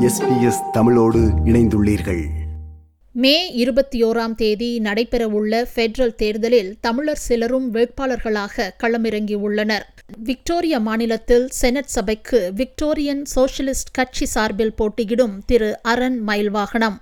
SBS 0.00 0.70
தமிழோடு 0.72 1.18
இணைந்துள்ளீர்கள். 1.44 2.26
மே 3.12 3.52
இருபத்தி 3.52 4.04
ஓராம் 4.04 4.34
தேதி 4.34 4.80
நடைபெறவுள்ள 4.84 5.66
ஃபெடரல் 5.74 6.14
தேர்தலில் 6.14 6.76
தமிழர் 6.80 7.16
சிலரும் 7.16 7.74
வேட்பாளர்களாக 7.74 8.70
களமிறங்கியுள்ளனர். 8.82 9.80
விக்டோரியா 10.18 10.78
மாநிலத்தில் 10.78 11.48
செனட் 11.48 11.86
சபைக்கு 11.86 12.52
விக்டோரியன் 12.56 13.22
சோஷலிஸ்ட் 13.36 13.92
கட்சி 13.92 14.26
சார்பில் 14.26 14.74
போட்டியிடும் 14.74 15.42
திரு 15.46 15.82
அரண் 15.82 16.22
மயில்வாகனம். 16.26 16.96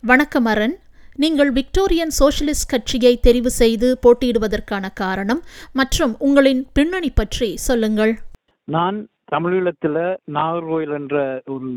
வணக்கம் 0.00 0.44
அரண். 0.44 0.78
நீங்கள் 1.14 1.52
விக்டோரியன் 1.52 2.14
சோஷலிஸ்ட் 2.18 2.68
கட்சியை 2.68 3.20
தெரிவு 3.26 3.46
செய்து 3.46 3.98
போட்டியிடுவதற்கான 4.02 4.88
காரணம் 4.94 5.44
மற்றும் 5.72 6.16
உங்களின் 6.18 6.66
பின்னணி 6.72 7.10
பற்றி 7.10 7.56
சொல்லுங்கள். 7.56 8.18
நான் 8.64 9.08
தமிழீழத்துல 9.32 10.16
நாகர்கோயில் 10.34 10.92
என்ற 10.92 11.42
ஒரு 11.46 11.68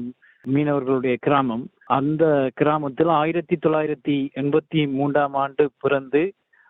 மீனவர்களுடைய 0.45 1.15
கிராமம். 1.19 1.65
அந்த 1.97 2.51
கிராமத்தில் 2.53 3.11
ஆயிரத்தி 3.21 3.55
தொள்ளாயிரத்தி 3.55 4.15
எண்பத்தி 4.41 4.81
மூன்றாம் 4.91 5.33
ஆண்டு 5.33 5.69
பிறந்து 5.79 6.21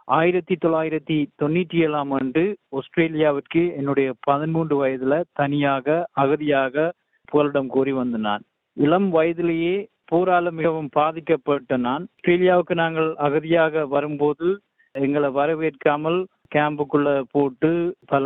ஆயிரத்தி 0.08 0.56
தொள்ளாயிரத்தி 0.56 1.18
தொண்ணூற்றி 1.42 1.78
ஏழாம் 1.86 2.12
ஆண்டு 2.12 2.58
ஆஸ்திரேலியாவிற்கு 2.70 3.76
என்னுடைய 3.76 4.14
பதிமூன்று 4.20 4.76
வயதுல 4.82 5.22
தனியாக 5.34 6.08
அகதியாக 6.22 6.90
புகலிடம் 7.26 7.68
கோரி 7.68 7.92
வந்த 7.92 8.18
நான். 8.18 8.44
இளம் 8.74 9.10
வயதிலேயே 9.10 9.76
போரால 10.12 10.52
மிகவும் 10.52 10.90
பாதிக்கப்பட்ட 10.92 11.78
நான். 11.78 12.08
ஆஸ்திரேலியாவுக்கு 12.12 12.74
நாங்கள் 12.74 13.10
அகதியாக 13.28 13.88
வரும்போது 13.88 14.48
எங்களை 14.92 15.30
வரவேற்காமல் 15.30 16.20
கேம்புக்குள்ள 16.56 17.22
போட்டு 17.32 17.96
பல 18.06 18.26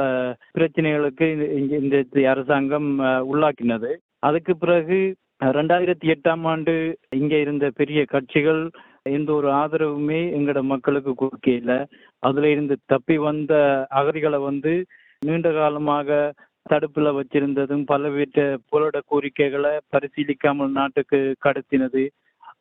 பிரச்சனைகளுக்கு 0.58 1.58
இந்த- 1.58 1.78
இந்த- 1.78 2.30
அரசாங்கம் 2.30 3.00
உள்ளாக்கினது. 3.00 3.96
அதுக்கு 4.20 4.58
பிறகு 4.58 5.16
ரெண்டாயிரத்தி 5.44 6.14
எட்டாம் 6.14 6.42
ஆண்டு 6.44 6.98
இங்க 7.10 7.40
இருந்த 7.40 7.72
பெரிய 7.76 8.06
கட்சிகள் 8.06 8.70
எந்த 9.02 9.34
ஒரு 9.34 9.52
ஆதரவுமே 9.52 10.20
எங்களோட 10.38 10.62
மக்களுக்கு 10.62 11.14
கொடுக்கல 11.14 11.86
அதுல 12.20 12.50
இருந்து 12.50 12.78
தப்பி 12.86 13.18
வந்த 13.18 13.86
அகதிகளை 13.96 14.44
வந்து 14.44 14.86
நீண்ட 15.20 15.52
காலமாக 15.52 16.34
தடுப்புல 16.70 17.20
வச்சிருந்ததும் 17.20 17.84
பலவித 17.86 18.58
புரட 18.72 19.00
கோரிக்கைகளை 19.06 19.78
பரிசீலிக்காமல் 19.90 20.72
நாட்டுக்கு 20.72 21.36
கடத்தினது. 21.46 22.08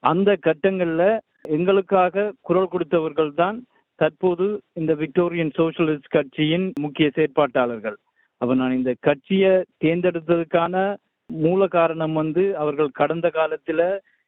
அந்த 0.00 0.36
கட்டங்கள்ல 0.46 1.18
எங்களுக்காக 1.42 2.32
குரல் 2.40 2.68
கொடுத்தவர்கள் 2.72 3.34
தான் 3.34 3.64
தற்போது 4.00 4.46
இந்த 4.80 4.92
விக்டோரியன் 5.02 5.52
சோசியலிஸ்ட் 5.58 6.14
கட்சியின் 6.16 6.66
முக்கிய 6.80 7.08
செயற்பாட்டாளர்கள். 7.16 7.96
அப்ப 8.40 8.54
நான் 8.60 8.76
இந்த 8.78 8.92
கட்சியை 9.00 9.52
தேர்ந்தெடுத்ததுக்கான 9.84 10.94
மூல 11.30 11.66
காரணம் 11.66 12.12
வந்து 12.12 12.44
அவர்கள் 12.62 12.96
கடந்த 13.00 13.26
காலத்துல 13.34 13.82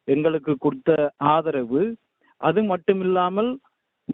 எங்களுக்கு 0.04 0.52
கொடுத்த 0.58 0.90
ஆதரவு. 1.16 1.82
அது 2.40 2.60
மட்டும் 2.62 3.00
இல்லாமல் 3.00 3.50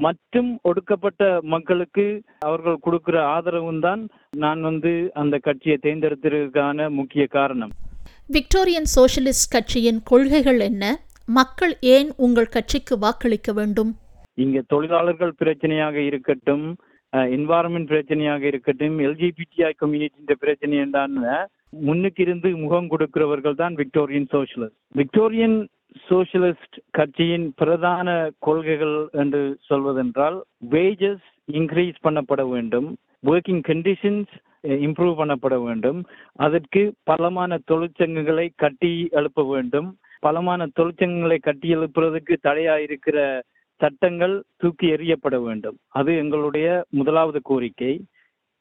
மற்றும் 0.05 0.51
ஒடுக்கப்பட்ட 0.63 1.23
மக்களுக்கு 1.55 2.05
அவர்கள் 2.49 2.83
கொடுக்கிற 2.87 3.17
ஆதரவும் 3.35 3.81
தான் 3.81 4.03
நான் 4.43 4.61
வந்து 4.61 4.93
அந்த 5.23 5.39
கட்சியை 5.39 5.77
தேர்ந்தெடுத்ததற்கான 5.83 6.89
முக்கிய 6.99 7.25
காரணம். 7.39 7.73
விக்டோரியன் 8.37 8.89
சோசியலிஸ்ட் 8.97 9.53
கட்சியின் 9.55 10.01
கொள்கைகள் 10.11 10.61
என்ன? 10.69 10.85
மக்கள் 11.39 11.75
ஏன் 11.97 12.13
உங்கள் 12.17 12.55
கட்சிக்கு 12.57 12.95
வாக்களிக்க 12.99 13.53
வேண்டும்? 13.59 13.93
இங்க 14.39 14.59
தொழிலாளர்கள் 14.69 15.39
பிரச்சனையாக 15.39 15.97
இருக்கட்டும் 16.03 16.67
என்வாரன்மெண்ட் 17.33 17.91
பிரச்சனையாக 17.91 18.43
இருக்கட்டும் 18.43 18.97
எல்ஜிபிடிஐ 18.99 19.73
கம்யூனிட்டின்ற 19.75 20.35
பிரச்சனை 20.41 20.77
என்றான 20.79 21.33
முன்னுக்கு 21.87 22.23
இருந்து 22.23 22.49
முகம் 22.57 22.89
கொடுக்கிறவர்கள் 22.89 23.61
தான் 23.61 23.75
விக்டோரியன் 23.75 24.29
சோஷலிஸ்ட் 24.33 24.79
விக்டோரியன் 24.95 25.59
சோசியலிஸ்ட் 26.09 26.79
கட்சியின் 26.91 27.47
பிரதான 27.53 28.09
கொள்கைகள் 28.39 28.97
என்று 29.13 29.43
சொல்வதென்றால் 29.69 30.39
வேஜஸ் 30.73 31.27
இன்க்ரீஸ் 31.53 31.99
பண்ணப்பட 32.03 32.43
வேண்டும் 32.49 32.89
ஒர்க்கிங் 33.27 33.63
கண்டிஷன்ஸ் 33.63 34.33
இம்ப்ரூவ் 34.81 35.15
பண்ணப்பட 35.19 35.57
வேண்டும் 35.63 36.01
அதற்கு 36.37 36.83
பலமான 37.03 37.59
தொழிற்சங்கங்களை 37.71 38.47
கட்டி 38.57 38.93
எழுப்ப 39.13 39.45
வேண்டும் 39.49 39.89
பலமான 40.23 40.67
தொழிற்சங்கங்களை 40.77 41.39
கட்டி 41.41 41.69
எழுப்புறதுக்கு 41.75 42.35
தடையா 42.43 42.75
இருக்கிற 42.79 43.17
சட்டங்கள் 43.83 44.35
தூக்கி 44.63 44.87
எறியப்பட 44.95 45.37
வேண்டும். 45.45 45.77
அது 45.99 46.11
எங்களுடைய 46.23 46.67
முதலாவது 46.99 47.41
கோரிக்கை. 47.51 47.93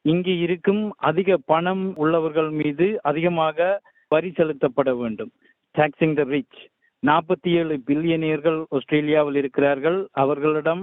இங்கு 0.04 0.34
இருக்கும் 0.44 0.84
அதிக 1.08 1.36
பணம் 1.50 1.84
உள்ளவர்கள் 2.02 2.50
மீது 2.60 2.86
அதிகமாக 3.10 3.80
வரி 4.14 4.30
செலுத்தப்பட 4.38 4.90
வேண்டும். 5.00 5.30
டாக்ஸிங் 5.74 6.16
த 6.18 6.24
ரிச் 6.34 6.60
நாற்பத்தி 7.02 7.50
ஏழு 7.60 7.74
பில்லியனியர்கள் 7.88 8.58
ஆஸ்திரேலியாவில் 8.76 9.38
இருக்கிறார்கள். 9.42 9.98
அவர்களிடம் 10.22 10.82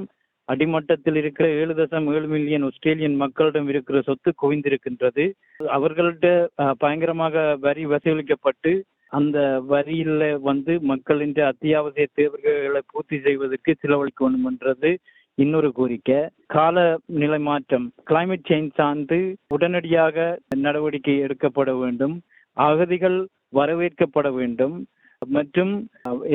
அடிமட்டத்தில் 0.50 1.18
இருக்கிற 1.22 1.46
ஏழு 1.62 1.74
தசம் 1.80 2.08
ஏழு 2.14 2.28
மில்லியன் 2.34 2.66
ஆஸ்திரேலியன் 2.70 3.18
மக்களிடம் 3.24 3.68
இருக்கிற 3.74 3.98
சொத்து 4.08 4.32
குவிந்திருக்கின்றது. 4.44 5.26
அவர்கள்ட்ட 5.78 6.28
பயங்கரமாக 6.84 7.44
வரி 7.66 7.84
வசூலிக்கப்பட்டு 7.94 8.74
அந்த 9.18 9.38
வரியில 9.70 10.24
வந்து 10.50 10.74
மக்களின் 10.92 11.34
அத்தியாவசிய 11.52 12.06
தேவைகளை 12.20 12.82
பூர்த்தி 12.92 13.18
செய்வதற்கு 13.28 13.76
செலவழிக்க 13.80 14.22
வேண்டும் 14.26 14.48
என்றது 14.52 14.92
இன்னொரு 15.38 15.70
கோரிக்கை. 15.72 16.20
கால 16.56 16.78
நிலை 17.22 17.40
மாற்றம் 17.40 17.86
கிளைமேட் 18.10 18.48
சேஞ்ச் 18.50 18.72
சார்ந்து 18.80 19.20
உடனடியாக 19.56 20.38
நடவடிக்கை 20.56 21.16
எடுக்கப்பட 21.26 21.74
வேண்டும். 21.82 22.16
அகதிகள் 22.58 23.20
வரவேற்கப்பட 23.60 24.30
வேண்டும். 24.40 24.76
மற்றும் 25.38 25.74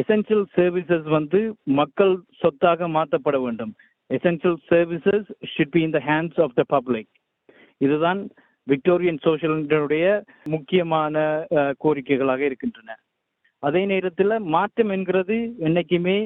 எசென்சியல் 0.00 0.46
சர்வீசஸ் 0.56 1.08
வந்து 1.16 1.38
மக்கள் 1.80 2.14
சொத்தாக 2.40 2.88
மாற்றப்பட 2.96 3.36
வேண்டும். 3.44 3.72
Essential 4.10 4.58
services 4.70 5.28
should 5.52 5.72
be 5.76 5.82
in 5.82 5.94
the 5.96 6.00
hands 6.08 6.40
of 6.44 6.56
the 6.58 6.64
public 6.74 7.12
இதுதான் 7.80 8.20
விக்டோரியன் 8.70 9.22
சோஷியலுடைய 9.26 10.06
முக்கியமான 10.54 11.24
கோரிக்கைகளாக 11.84 12.40
இருக்கின்றன. 12.48 12.96
அதே 13.62 13.82
நேரத்தில் 13.92 14.34
மாற்றம் 14.54 14.92
என்கிறது 14.96 15.36
என்னைக்குமே 15.66 16.18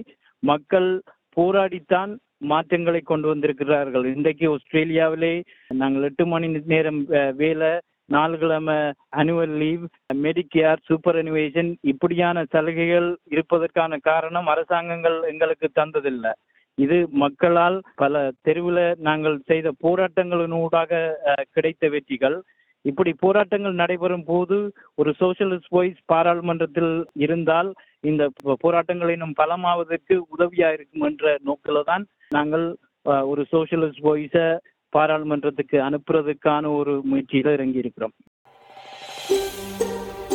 மக்கள் 0.42 0.90
போராடித்தான் 1.36 2.12
மாற்றங்களை 2.50 3.00
கொண்டு 3.00 3.26
வந்திருக்கிறார்கள். 3.28 4.04
இன்றைக்கு 4.14 4.46
ஆஸ்திரேலியாவிலே 4.54 5.34
நாங்கள் 5.80 6.06
எட்டு 6.08 6.24
மணி 6.26 6.48
நேரம் 6.72 7.00
வேலை 7.42 7.70
நாலு 8.14 8.36
கிழமை 8.38 8.76
அனுவல் 9.20 9.54
லீவ் 9.62 9.82
மெடிக்கேர் 10.26 10.84
சூப்பர் 10.88 11.16
அனுவேஷன் 11.22 11.70
இப்படியான 11.92 12.44
சலுகைகள் 12.52 13.08
இருப்பதற்கான 13.34 13.98
காரணம் 14.10 14.46
அரசாங்கங்கள் 14.46 15.18
எங்களுக்கு 15.32 15.68
தந்ததில்லை. 15.80 16.32
இது 16.78 17.08
மக்களால் 17.12 17.82
பல 17.94 18.32
தெருவில் 18.40 18.96
நாங்கள் 18.98 19.42
செய்த 19.46 19.72
போராட்டங்களினூடாக 19.82 20.90
கிடைத்த 21.50 21.88
வெற்றிகள். 21.88 22.36
இப்படி 22.84 23.12
போராட்டங்கள் 23.12 23.72
நடைபெறும் 23.72 24.24
போது 24.24 24.56
ஒரு 24.94 25.14
சோசியலிஸ்ட் 25.20 25.68
வாய்ஸ் 25.68 25.98
பாராளுமன்றத்தில் 26.06 26.92
இருந்தால் 27.14 27.70
இந்த 28.00 28.30
போ- 28.38 28.56
இன்னும் 29.12 29.34
பலமாவதற்கு 29.38 30.20
உதவியா 30.36 30.72
இருக்கும் 30.72 31.00
என்ற 31.00 31.36
நோக்கில 31.46 31.84
தான் 31.84 32.04
நாங்கள் 32.28 32.66
ஒரு 33.24 33.46
சோசியலிஸ்ட் 33.52 34.02
வாய்ஸ 34.02 34.36
பாராளுமன்றத்துக்கு 34.92 35.78
அனுப்புறதுக்கான 35.78 36.76
ஒரு 36.76 37.02
முயற்சியில 37.10 37.52
இறங்கி 37.52 37.78
இருக்கிறோம் 37.78 38.14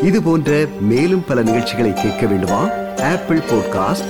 இது 0.02 0.24
போன்ற 0.24 0.52
மேலும் 0.90 1.24
பல 1.28 1.42
நிகழ்ச்சிகளை 1.44 1.94
கேட்க 1.94 2.26
வேண்டுமா? 2.28 2.62
Apple 3.12 3.38
podcast 3.50 4.10